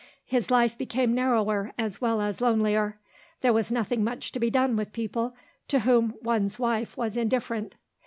[0.25, 2.97] His life became narrower as well as lonelier.
[3.41, 5.35] There was nothing much to be done with people
[5.67, 7.75] to whom one's wife was indifferent.